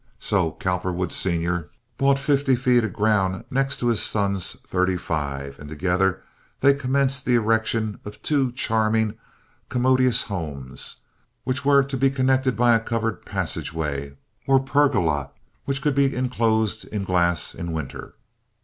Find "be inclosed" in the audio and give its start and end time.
15.93-16.83